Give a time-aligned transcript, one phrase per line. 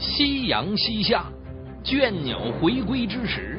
[0.00, 1.26] 夕阳西下，
[1.84, 3.58] 倦鸟回归之时，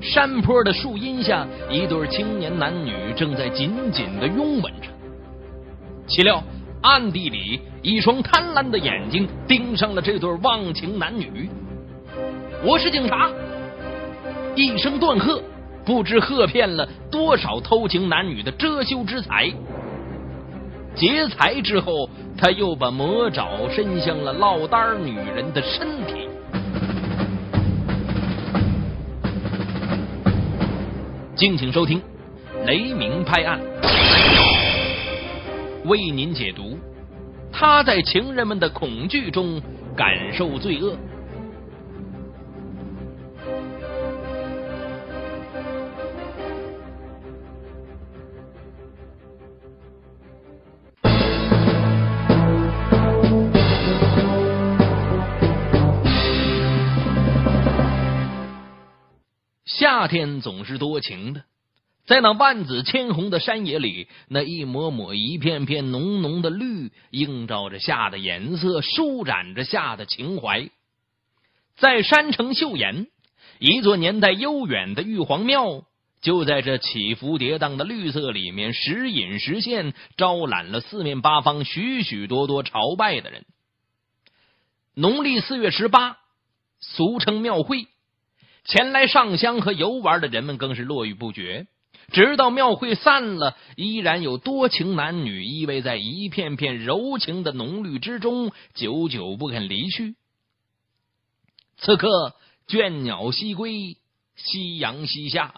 [0.00, 4.88] 山坡的树荫下，一对青年男女正在紧紧的拥吻着。
[6.08, 6.42] 岂料
[6.82, 11.48] 暗地里，一双贪婪的眼睛盯上了这对忘情男女。
[12.64, 13.30] 我是警察！
[14.56, 15.40] 一声断喝，
[15.84, 19.52] 不知喝骗了多少偷情男女的遮羞之才。
[20.94, 22.08] 劫财之后，
[22.38, 26.28] 他又把魔爪伸向了落单女人的身体。
[31.34, 32.00] 敬请收听
[32.64, 33.60] 《雷鸣拍案》，
[35.88, 36.78] 为您解读
[37.50, 39.60] 他在情人们的恐惧中
[39.96, 40.96] 感受罪恶。
[60.04, 61.44] 夏天总是多情的，
[62.04, 70.68] 在那万紫千红的山野里，那一抹抹、一片片浓浓的绿，映照着夏的颜色，舒展着夏的情怀。
[71.76, 73.06] 在山城岫岩，
[73.58, 75.84] 一座年代悠远的玉皇庙，
[76.20, 83.46] 就在这起伏跌宕的绿色里面，时隐时现，招揽了四面八方许许多多朝拜的人。
[84.92, 86.18] 农历四月十八，
[86.78, 87.88] 俗称庙会。
[88.64, 91.66] 前来上香和游玩的人们更是络绎不绝，
[92.12, 100.14] 直到庙会散了，依然有多情男女依偎在一片片柔情的浓绿之中，久久不肯离去。
[101.76, 102.34] 此刻，
[102.66, 103.98] 倦鸟西归，
[104.36, 105.54] 夕阳西下，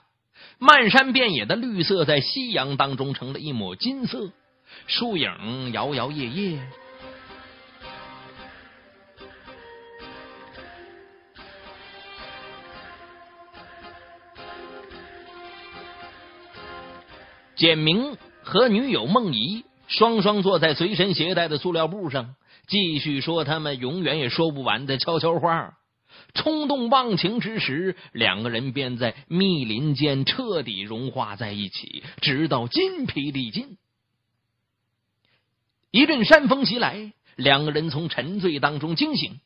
[0.58, 4.32] 漫山遍野的绿色在夕阳当中成了一抹金色，
[4.88, 6.58] 树影摇摇曳曳。
[17.56, 22.34] 简明和女友梦怡双双坐在随身携带的塑料布上，
[22.66, 25.74] 继续说他们永远也说不完的悄悄话。
[26.34, 33.78] 冲动忘情之时，两个人便在密林间彻底融化在一起，直到筋疲力尽。
[35.90, 39.40] 一阵山风袭来，两个人从沉醉当中惊醒，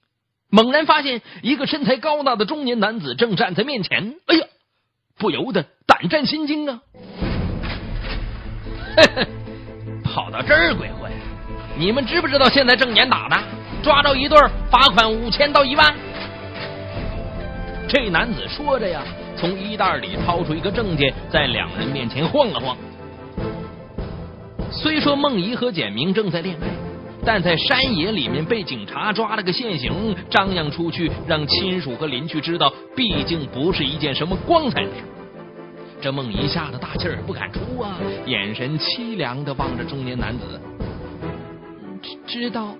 [0.48, 4.16] 猛然发现一个身材高大的中年男子正站在面前。
[4.26, 4.46] 哎呀，
[5.16, 6.82] 不由得胆战心惊啊！
[10.04, 11.10] 跑到这儿鬼混？
[11.78, 13.36] 你们知不知道现在正严打呢？
[13.82, 14.38] 抓着一对
[14.70, 15.94] 罚款五千到一万。
[17.88, 19.02] 这男子说着呀，
[19.36, 22.76] 从衣袋里掏出一个证件，在两人面前晃了晃。
[24.70, 26.66] 虽说梦怡和简明正在恋爱，
[27.24, 35.02] 但在山野里面被警察抓了个现行，张扬出去让亲属和邻居知道，毕竟不是一件什么光彩的事。
[36.00, 40.58] 这梦怡吓得大气儿不敢出啊，眼神凄凉的望着中年男子。
[42.00, 42.74] 知知道。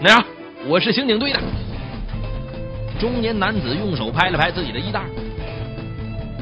[0.00, 0.24] 那样，
[0.66, 1.40] 我是刑警队的。
[3.00, 5.00] 中年男子用手拍了拍自己的衣袋。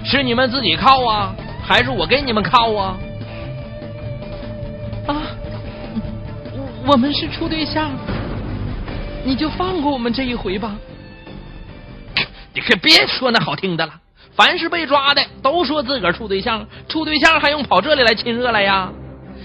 [0.04, 2.98] 是你们自己铐啊，还是我给你们铐啊？
[5.06, 5.22] 啊，
[6.84, 7.92] 我们是处对象，
[9.24, 10.76] 你就放过我们这一回吧。
[12.52, 13.99] 你可别说那好听的了。
[14.32, 18.92] 凡是被抓的，都说自个儿处对象，处对象还用跑这里来亲热来呀？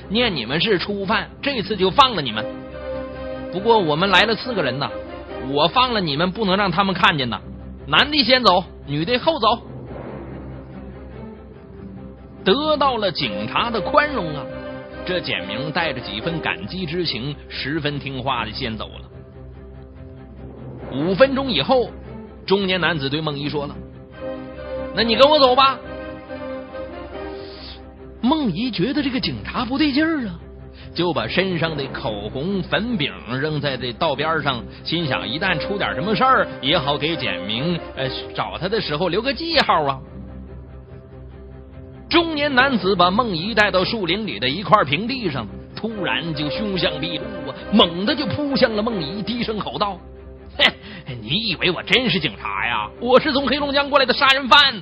[0.10, 2.46] 念你们是初犯，这次就放了你们。
[3.52, 4.90] 不过我们来了四个人呐，
[5.52, 7.42] 我放了你们，不能让他们看见呐。
[7.88, 9.60] 男的先走，女的后走。
[12.44, 14.46] 得到了警察的宽容啊，
[15.04, 19.10] 这简明带着几分感激之情，十分听话的先走了。
[20.94, 21.90] 五分钟以后，
[22.46, 23.76] 中年男子对梦一说了。
[24.96, 25.78] 那你跟我走吧。
[28.22, 30.40] 梦怡觉得这个警察不对劲儿啊，
[30.96, 40.00] 就把身上的口红、粉饼扔在这道边上，心想一旦出点什么事儿，也好给简明呃找他的时候留个记号啊。
[42.10, 45.46] 中年男子把梦怡带到树林里的一块平地上，
[45.76, 50.00] 突然就凶相毕露啊，猛地就扑向了梦怡，低声吼道。
[50.58, 50.66] 嘿，
[51.22, 52.90] 你以为我真是警察呀？
[53.00, 54.82] 我是从黑龙江过来的杀人犯。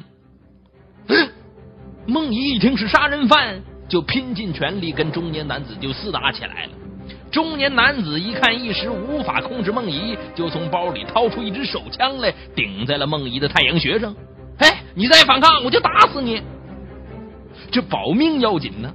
[2.05, 6.71] 梦怡一听是杀人犯，就拼尽全力跟中年男子就厮打起来了。
[7.31, 14.13] 中年男子一看一时无法控制梦怡，就从包里掏出一支手枪来，顶在了梦怡的太阳穴上。
[14.59, 16.41] 哎，你再反抗，我就打死你！
[17.71, 18.93] 这保命要紧呢。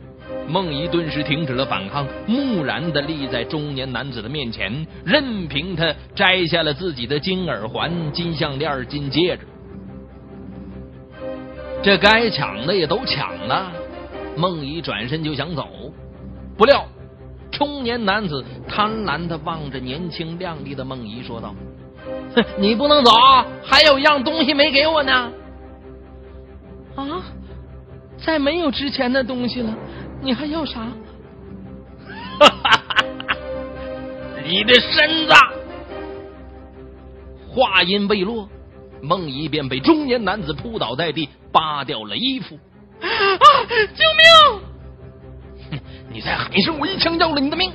[0.48, 9.46] 孟仪顿时停止了反抗，木然的立在中年男子的面前，任凭他摘下了自己的金耳环、金项链、金戒指。
[11.82, 13.70] 这该抢的也都抢了，
[14.36, 15.68] 孟仪转身就想走，
[16.56, 16.86] 不料
[17.50, 21.54] 中年男子贪婪的望着年轻靓丽的孟仪说道
[22.34, 23.12] ：“哼 你不能走，
[23.62, 25.30] 还有样东西没给我呢。”
[26.96, 27.22] 啊！
[28.18, 29.72] 再没有值钱的东西了，
[30.20, 30.86] 你还要啥？
[34.44, 35.32] 你的身子！
[37.48, 38.48] 话音未落，
[39.02, 42.58] 梦怡便被中年男子扑倒在地，扒掉了衣服。
[43.00, 43.06] 啊！
[43.68, 44.60] 救命！
[45.70, 45.78] 哼！
[46.12, 47.72] 你再喊一声，我一枪要了你的命！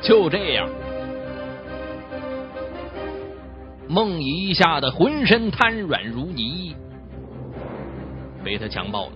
[0.00, 0.68] 就这样，
[3.88, 6.74] 梦怡吓得浑身瘫软如泥。
[8.42, 9.12] 被他强暴了。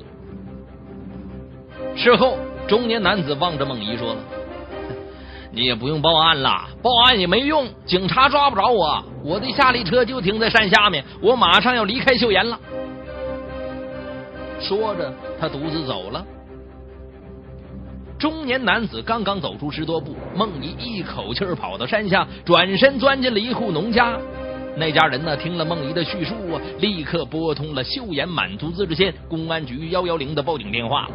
[1.94, 4.20] 事后，中年男子望着孟仪说了
[5.50, 9.02] ：“你也不用报案了，报案也没用，警察抓不着我。
[9.24, 12.58] 我的夏利车就停在山下面，我马上要离开岫岩了。”
[14.60, 16.24] 说着，他独自走了。
[18.18, 24.18] 中年男子刚刚走出十多步，孟仪一口气跑到山下，转身钻进了一户农家。
[24.78, 25.36] 那家人呢？
[25.36, 31.08] 听了孟仪的叙述啊，立刻拨通了岫岩满族自治县公安局幺幺零的报警电话。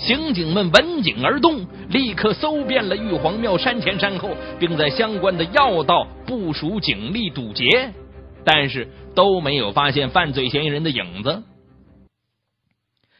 [0.00, 7.92] 刑警们闻警而动，立刻搜遍了玉皇庙山前山后，并在相关的要道部署警力堵截，
[8.44, 11.42] 但是都没有发现犯罪嫌疑人的影子。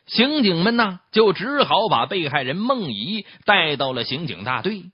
[0.06, 4.84] 刑警们呢，就只好把被害人孟怡带到了刑警大队。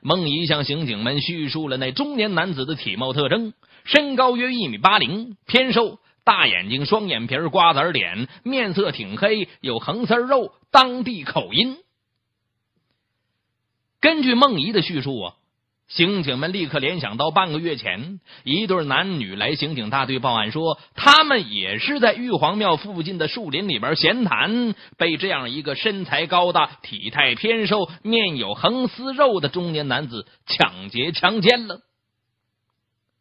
[0.00, 3.52] 孟怡向刑警们叙述了那中年男子的体貌特征。
[3.84, 11.76] 身高约一米八零，偏瘦，大眼睛，双眼皮，瓜子脸，面色挺黑，有横丝肉，当地口音。
[14.00, 15.34] 根据梦怡的叙述啊，
[15.86, 31.80] 刑警们立刻联想到半个月前一对男女来刑警大队报案，说他们也是在玉皇庙附近的树林里边闲谈，被这样一个身材高大、体态偏瘦、面有横丝肉的中年男子抢劫强奸了。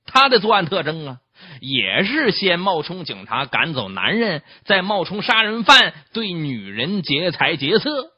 [0.05, 1.19] 他的作案特征啊，
[1.59, 8.11] 也是先冒充警察赶走男人，再冒充杀人犯对女人劫财劫色。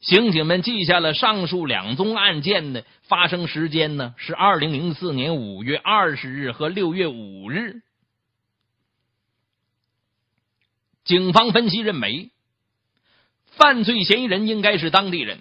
[0.00, 7.82] 刑警们记下了上述两宗案件的发生时间呢，是二零零四年五月二十日和六月五日。
[11.04, 12.30] 警方分析认为，
[13.56, 15.40] 犯罪嫌疑人应该是当地人，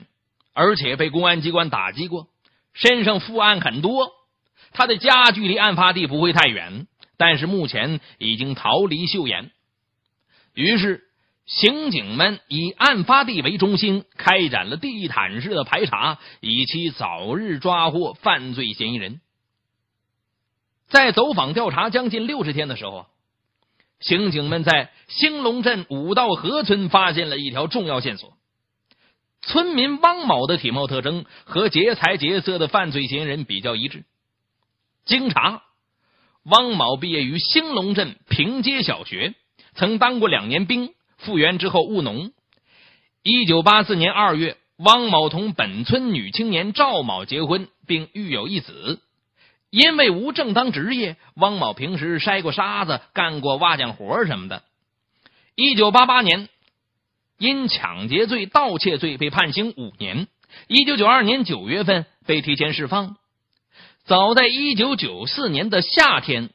[0.54, 2.28] 而且被公安机关打击过，
[2.74, 4.17] 身上负案很多。
[4.78, 6.86] 他的家距离案发地不会太远，
[7.18, 9.50] 但是目前已经逃离岫岩。
[10.54, 11.02] 于是，
[11.48, 19.20] 刑警们以案发地为中心，开展了地毯式的排查，以期早日抓获犯罪嫌疑人。
[20.90, 23.08] 在走访调查将近六十天的时候，
[24.00, 28.38] 刑警们在兴隆镇五道河村发现了一条重要线索：
[29.42, 34.06] 村民汪某的体貌特征和劫财劫色的犯罪嫌疑人比较一致。
[35.08, 35.64] 经查，
[36.44, 39.34] 汪某毕业于兴隆镇平街小学，
[39.74, 42.32] 曾当过两年兵，复员之后务农。
[43.24, 49.02] 一九八四年二月，汪某同本村女青年赵某结婚，并育有一子。
[49.70, 54.64] 因为无正当职业，汪某平时筛过沙子，干过瓦匠活什么的。
[55.56, 56.50] 一九八八年，
[57.38, 60.28] 因抢劫罪、盗窃罪被判刑五年。
[60.68, 63.18] 一九九二年九月份被提前释放。
[64.08, 66.50] 早在一九九四年的夏天，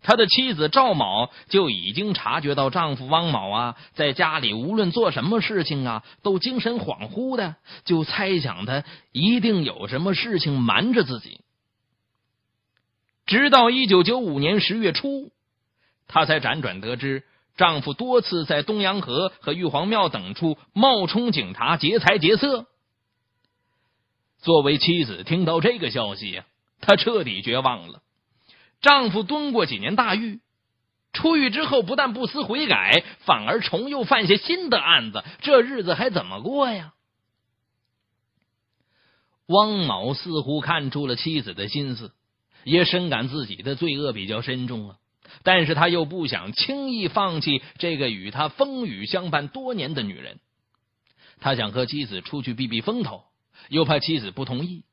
[0.00, 11.40] 他的妻子赵某就已经察觉到丈夫汪某啊，在家里无论做什么事情啊，都精神恍惚的，就猜想他一定有什么事情瞒着自己。
[13.26, 15.32] 直到一九九五年十月初，
[16.06, 17.24] 她才辗转得知，
[17.56, 22.66] 丈夫多次在东洋河和玉皇庙等处冒充警察劫财劫色。
[24.38, 26.44] 作为妻子，听到这个消息呀。
[26.80, 28.02] 她彻底绝望了，
[28.80, 30.40] 丈夫蹲过几年大狱，
[31.12, 36.92] 出狱之后不但不思悔改，反而重又犯下新的案子，这日子还怎么过呀？
[39.46, 42.12] 汪某似乎看出了妻子的心思，
[42.64, 44.96] 也深感自己的罪恶比较深重啊，
[45.42, 50.40] 但是他又不想轻易放弃这个与他风雨相伴多年的女人，
[51.40, 53.24] 他想和妻子出去避避风头，
[53.68, 54.84] 又怕妻子不同意。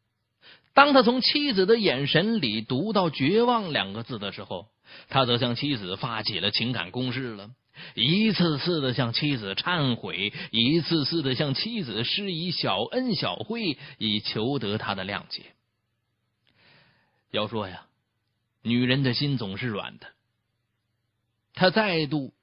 [0.73, 4.67] 当他从妻子的眼神里读到“绝望”两个字的时候，
[5.09, 7.51] 他则向妻子发起了情感攻势了。
[7.95, 15.43] 一次次的向妻子忏悔，一次次的向妻子施以小恩小惠，以求得她的谅解。
[17.31, 17.85] 要说呀，
[18.61, 20.07] 女人的心总是软的。
[21.53, 22.33] 她再度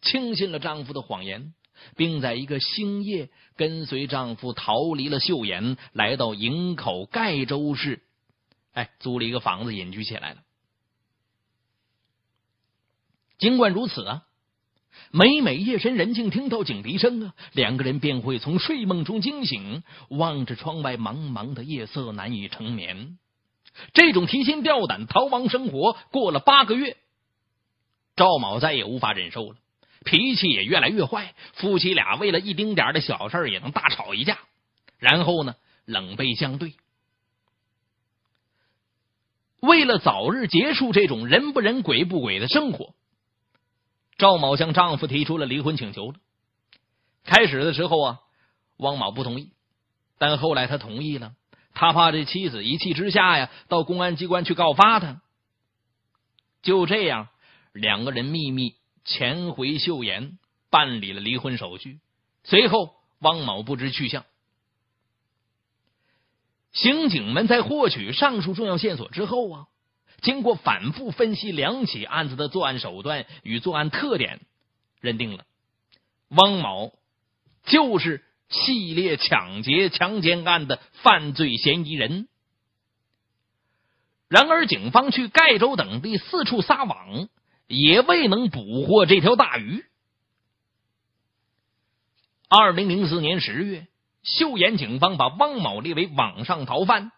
[0.00, 1.52] 轻信了丈夫的谎言，
[1.96, 8.02] 并在一个星夜跟随丈夫逃离了岫岩，来到营口盖州市，
[8.72, 10.42] 哎，租了一个房子隐居起来了。
[13.38, 14.24] 尽管如此啊，
[15.12, 23.18] 每每夜深人静，听到警笛声啊，两个人便会从睡梦中惊醒，望着窗外茫茫的夜色，难以成眠。
[23.92, 26.96] 这种提心吊胆逃亡生活过了八个月，
[28.16, 29.56] 赵某再也无法忍受了，
[30.04, 31.34] 脾气也越来越坏。
[31.54, 34.38] 夫妻俩为了一丁点的小事也能大吵一架，
[34.98, 36.74] 然后呢，冷背相对。
[39.60, 42.94] 为了早日结束这种人不人鬼不鬼的生活。
[44.16, 46.14] 赵某向丈夫提出了离婚请求。
[47.24, 48.20] 开始的时候啊，
[48.76, 49.52] 汪某不同意，
[50.18, 51.34] 但后来他同意了。
[51.74, 55.22] 他怕这妻子一气之下呀，到公安机关去告发他。
[56.62, 57.28] 就这样，
[57.72, 58.74] 两个人秘密
[59.08, 60.38] 潜回岫岩
[60.70, 61.98] 办理了离婚手续。
[62.44, 64.24] 随后，汪某不知去向。
[66.72, 69.66] 刑警们在获取上述重要线索之后啊。
[70.20, 74.40] 经过反复分析两起案子的作案手段与作案特点，
[75.00, 75.44] 认定了
[76.26, 76.98] 汪某
[77.62, 82.26] 就是系列抢劫强奸案的犯罪嫌疑人。
[84.28, 87.28] 然而，警方去盖州等地四处撒网，
[87.68, 89.84] 也未能捕获这条大鱼。
[92.48, 93.86] 二零零四年十月，
[94.24, 97.12] 岫岩警方把汪某列为网上逃犯。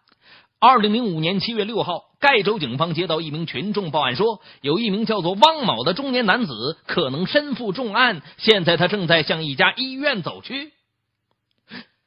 [0.58, 10.72] 二零零五年七月六号，盖州警方接到一名群众报案，说有一名叫做汪某的中年男子可能身负重案，现在他正在向一家医院走去。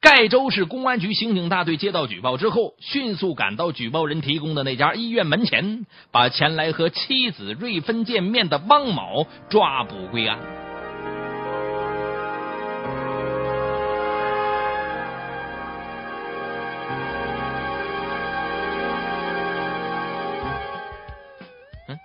[0.04, 10.38] 盖州市公安局刑警大队接到举报之后，迅速赶到举报人提供的那家医院门前，把前来和妻子瑞芬见面的汪某抓捕归案。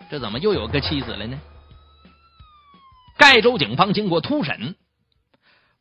[0.09, 1.37] 这怎么又有个妻子了呢？
[3.17, 4.75] 盖州警方经过突审，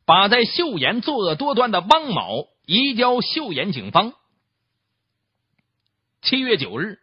[0.08, 4.14] 把在岫岩作恶多端的汪某移交岫岩警方。
[6.22, 7.00] 七月九日，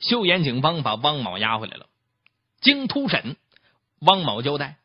[0.00, 1.88] 岫岩警方把汪某押回来了。
[2.62, 3.36] 经突审，
[4.00, 4.78] 汪某交代：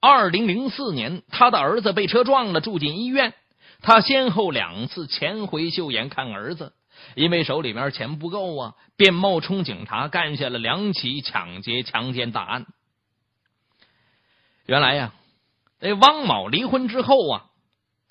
[0.00, 3.32] 二零零四年，他的儿子被车撞了，住进医院。
[3.80, 6.72] 他先后两次前回岫岩看儿子。
[7.14, 12.66] 因为手里面钱不够啊，便冒充警察干下了两起抢劫、强奸大案。
[14.66, 15.14] 原来呀，
[15.82, 17.46] 这汪某离婚之后啊，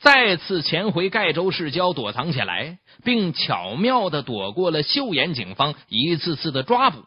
[0.01, 7.05] 再次潜回盖州市郊躲藏起来，并巧妙的躲过了岫岩警方一次次的抓捕。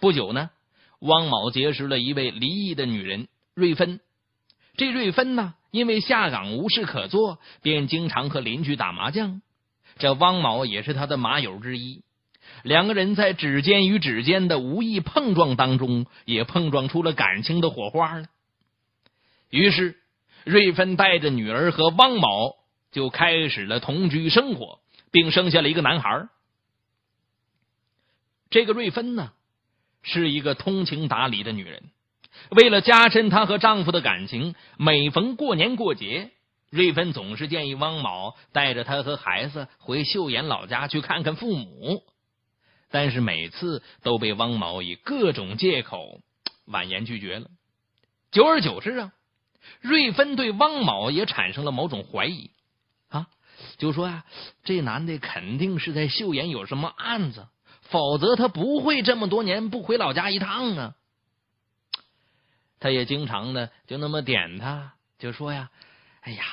[0.00, 0.48] 不久呢，
[1.00, 4.00] 汪某结识了一位离异的女人瑞芬。
[4.78, 9.42] 这瑞芬呢，因为下岗无事可做，便经常和邻居打麻将。
[9.98, 12.02] 这汪某也是他的麻友之一，
[12.62, 18.24] 两个人在指尖与指尖的无意碰撞当中，也碰撞出了感情的火花了。
[19.50, 19.96] 于是，
[20.44, 22.56] 瑞芬带着女儿和汪某
[22.90, 26.28] 就开始了同居生活，并生下了一个男孩。
[28.50, 29.32] 这个瑞芬呢，
[30.02, 31.90] 是一个通情达理的女人，
[32.50, 36.30] 为了加深她和丈夫的感情，每逢过年过节。
[36.70, 42.02] 瑞芬总是建议汪某带着她和孩子回岫岩老家去看看父母，
[42.90, 46.20] 但是每次都被汪某以各种借口
[46.66, 47.48] 婉言拒绝了。
[48.30, 49.12] 久而久之啊，
[49.80, 52.50] 瑞芬对汪某也产生了某种怀疑
[53.08, 53.28] 啊，
[53.76, 54.24] 就说呀，
[54.64, 57.46] 这男的肯定是在岫岩有什么案子，
[57.82, 60.94] 否则他不会这么多年不回老家一趟啊。
[62.80, 65.70] 他也经常的就那么点他，就说呀。
[66.20, 66.44] 哎呀，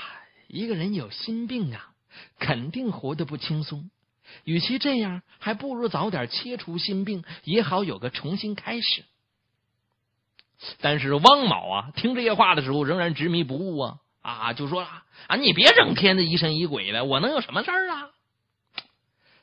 [0.48, 1.92] 一个人有心病啊，
[2.40, 3.90] 肯定活得不轻松。
[4.44, 9.04] 与其这样，还不如早点切除心病，也好有个重新开始。
[10.82, 18.10] 但是汪某啊，听这些话的时候仍然执迷不悟啊啊，就说啊，你别整天的疑神疑鬼的，我能有什么事儿啊？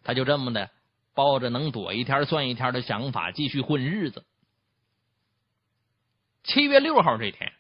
[0.04, 0.70] 他就这么的
[1.14, 4.24] 抱着能躲一天算一天的想法，继续混日子。
[6.44, 7.52] 七月六号这天。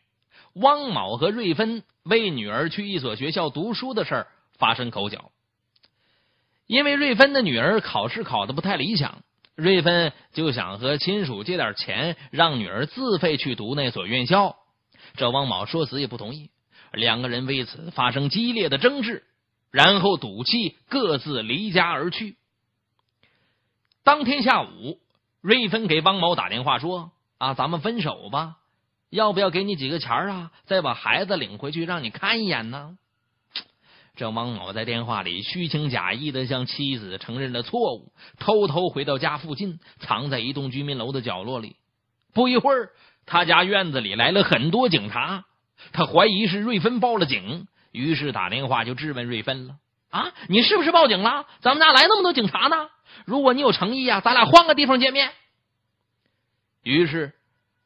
[0.54, 4.26] 汪某和瑞芬为女儿去一所学校读书的事儿
[4.58, 5.32] 发生口角，
[6.66, 9.22] 因为瑞芬的女儿考试考的不太理想，
[9.54, 14.56] 瑞芬就想和亲属借点钱，让女儿自费去读那所院校。
[15.14, 16.50] 这汪某说死也不同意，
[16.92, 19.24] 两个人为此发生激烈的争执，
[19.70, 22.36] 然后赌气各自离家而去。
[24.04, 24.98] 当天下午，
[25.42, 28.56] 瑞芬给汪某打电话说：“啊，咱们分手吧，
[29.10, 30.50] 要不要给你几个钱啊？
[30.64, 32.96] 再把孩子领回去，让你看一眼呢？”
[34.14, 41.76] 这汪某在电话里虚情假意的向妻子承认了错误，偷偷回到家附近，藏在一栋居民楼的角落里。
[42.34, 42.90] 不一会儿，
[43.24, 45.44] 他家院子里来了很多警察，
[45.92, 49.76] 他怀疑是瑞芬报了警，于是打电话就质问瑞芬了
[50.10, 51.46] ：“啊，你是不是报警了？
[51.60, 52.90] 咱们家来那么多警察呢？
[53.24, 55.32] 如果你有诚意呀，咱俩换个地方见面。”
[56.84, 57.32] 于是，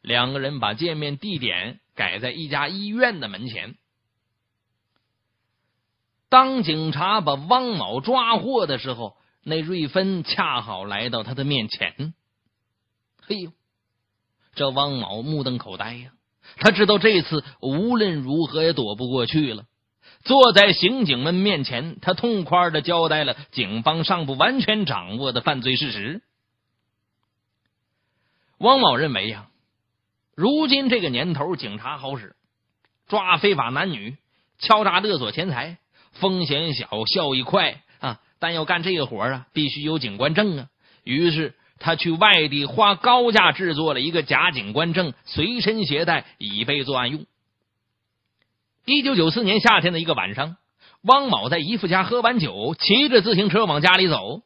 [0.02, 3.76] 两个人把见面地点改在一家医院的门前。
[6.28, 12.14] 当警察把汪某抓获的时候，那瑞芬恰好来到他的面前。
[13.22, 13.52] 嘿呦，
[14.54, 16.10] 这汪某目瞪口呆呀！
[16.58, 19.64] 他知道这次无论如何也躲不过去了。
[20.24, 26.22] 坐在刑警们面前，他痛快的交代了警方尚不完全掌握的犯罪事实。
[28.58, 29.48] 汪某认为呀，
[30.34, 32.34] 如今这个年头，警察好使，
[33.06, 34.16] 抓非法男女，
[34.58, 35.78] 敲诈勒索钱财。
[36.20, 38.20] 风险小，效益快啊！
[38.38, 40.66] 但要干这个活啊，必须有警官证啊。
[41.04, 47.26] 于是他去外地花高价制作了一个假警官证，随身携带，以备作案用。
[48.84, 50.56] 一九九四年夏天的一个晚上，
[51.02, 54.42] 汪某在姨父家喝完酒，骑着自行车往家里走。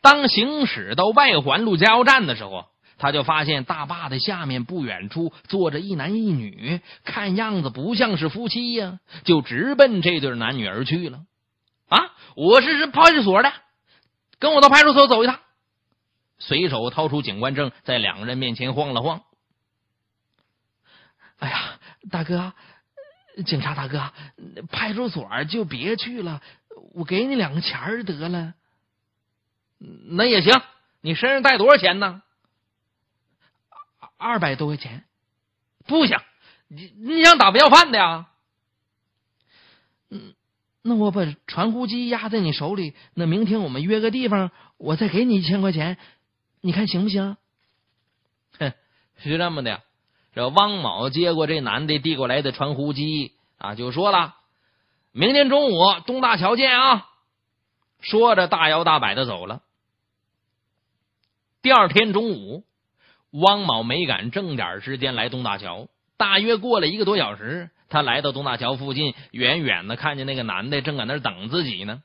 [0.00, 2.71] 当行驶到外环路加油站的时候。
[3.02, 11.24] 他就发现大坝的下面不远处坐着一男一女，看样子不像是夫妻呀，就直奔这对男女而去了。
[11.88, 11.98] 啊，
[12.36, 13.52] 我是是派出所的，
[14.38, 15.40] 跟我到派出所走一趟。
[16.38, 19.22] 随手掏出警官证，在两个人面前晃了晃。
[21.40, 22.52] 哎呀，大哥，
[23.44, 24.12] 警察大哥，
[24.70, 26.40] 派出所就别去了，
[26.94, 28.54] 我给你两个钱得了。
[30.08, 30.62] 那也行，
[31.00, 32.22] 你身上带多少钱呢？
[34.22, 35.04] 二百多块钱，
[35.84, 36.16] 不行，
[36.68, 38.28] 你你想打不要饭的呀？
[40.10, 40.34] 嗯，
[40.82, 45.98] 那我把传呼机压在你手里，那明天我们约个地方，我再给你一千块钱，
[46.60, 47.36] 你看行不行？
[48.60, 48.72] 哼，
[49.16, 49.82] 是这么的。
[50.34, 54.36] 这汪某接过这男的递过来的传呼机啊，就说了
[55.12, 57.08] ：“明天中午东大桥见啊！”
[58.00, 59.62] 说着大摇大摆的走了。
[61.60, 62.64] 第二天中午。
[63.32, 72.02] 汪某没敢正点时间来东大桥，大约过了一个多小时，他来到东大桥附近，远远的看见那个男的正在那等自己呢。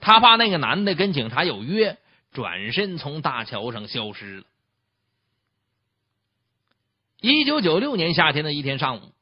[0.00, 1.98] 他怕那个男的跟警察有约，
[2.32, 4.44] 转身从大桥上消失了。
[7.20, 9.12] 一九九六年夏天的一天上午，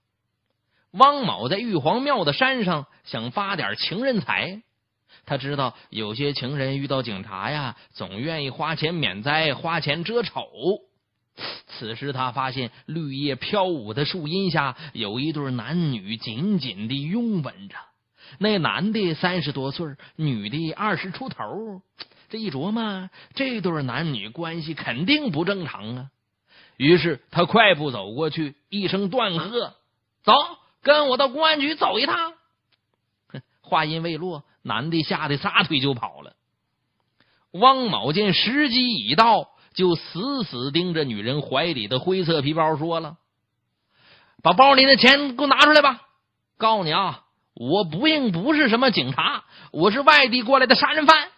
[0.92, 4.62] 汪某在玉皇庙的山上想发点情人财。
[5.26, 10.46] 他知道有些情人遇到警察呀，总愿意花钱免灾，花钱遮丑。
[11.66, 17.76] 此时，他发现绿叶飘舞的树荫下，有一对男女紧紧的拥吻着。
[18.38, 21.82] 那男的三十多岁，女的二十出头。
[22.28, 26.10] 这一琢磨，这对男女关系肯定不正常啊！
[26.76, 29.74] 于是他快步走过去，一声断喝
[30.24, 30.32] ：“走，
[30.82, 32.34] 跟我到公安局走一趟！”
[33.62, 36.34] 话音未落，男的吓得撒腿就跑了。
[37.52, 39.50] 汪某见时机已到。
[39.74, 43.16] 就死死盯着女人怀里的灰色皮包，说了
[44.42, 46.02] ：“把包里的钱给我拿出来吧！
[46.56, 51.28] 告诉你啊，我不应不是什么警察，我是外地过来的杀人犯。”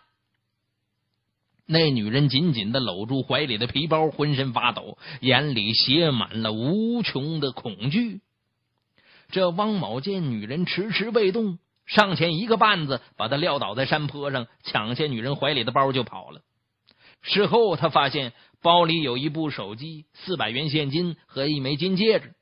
[1.66, 8.21] 那女人紧紧的搂住怀里的皮包，浑身发抖，眼里写满了无穷的恐惧。
[9.31, 16.40] 这汪某见女人迟迟未动，上前一个绊子，把她撂倒在山坡上，抢下女人怀里的包就跑了。
[17.23, 22.35] 事后，他发现包里有一部手机、四百元现金和一枚金戒指。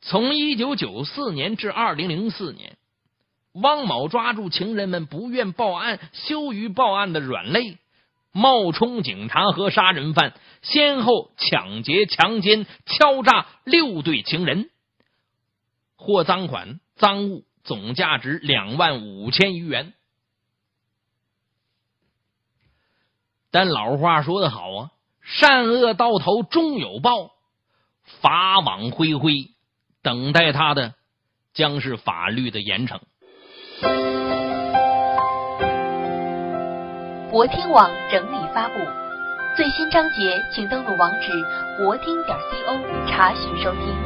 [0.00, 2.76] 从一九九四年至二零零四年，
[3.52, 7.78] 汪某抓住情人们不愿报案、羞于报案的软肋，
[8.30, 14.70] 冒充警察和杀人犯，先后抢劫、强奸、敲诈六对情人，
[15.96, 19.94] 获赃款、赃物总价值两万五千余元。
[23.56, 24.90] 但老话说得好啊，
[25.22, 27.30] 善恶到头终有报，
[28.20, 29.32] 法网恢恢，
[30.02, 30.92] 等待他的
[31.54, 32.98] 将是法律的严惩。
[37.30, 38.74] 博听网整理发布，
[39.56, 41.32] 最新章节请登录网址
[41.78, 44.05] 博听点 co 查询收听。